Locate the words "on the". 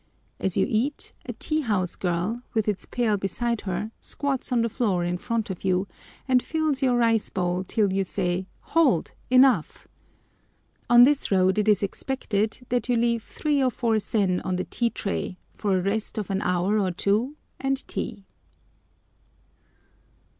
4.51-4.67, 14.41-14.65